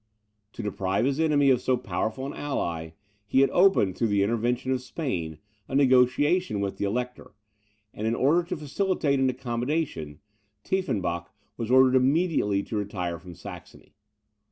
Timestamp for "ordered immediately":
11.69-12.63